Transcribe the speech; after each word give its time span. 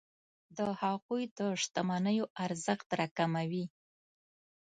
د 0.57 0.59
هغوی 0.81 1.23
د 1.37 1.39
شتمنیو 1.61 2.25
ارزښت 2.45 2.87
راکموي. 2.99 3.65